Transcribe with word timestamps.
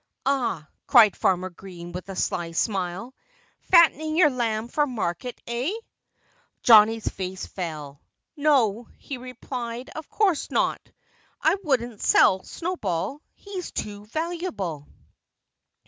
"Ah!" 0.25 0.67
cried 0.87 1.15
Farmer 1.15 1.51
Green 1.51 1.91
with 1.91 2.09
a 2.09 2.15
sly 2.15 2.53
smile. 2.53 3.13
"Fattening 3.69 4.17
your 4.17 4.31
lamb 4.31 4.67
for 4.67 4.87
market, 4.87 5.39
eh?" 5.45 5.71
Johnnie's 6.63 7.07
face 7.07 7.45
fell. 7.45 8.01
"No!" 8.35 8.87
he 8.97 9.19
replied. 9.19 9.91
"Of 9.95 10.09
course 10.09 10.49
not! 10.49 10.79
I 11.39 11.55
wouldn't 11.63 12.01
sell 12.01 12.41
Snowball. 12.43 13.21
He's 13.35 13.53
he's 13.65 13.71
too 13.73 14.07
valuable." 14.07 14.87